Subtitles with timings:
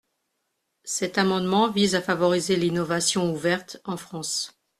[0.83, 4.59] Cet amendement vise à favoriser l’innovation ouverte en France.